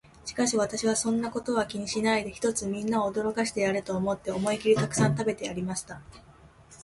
[0.25, 6.01] しかし私は、そんなことは気にしないで、ひとつみんなを驚かしてやれと思って、思いきりたくさん食べてやりました。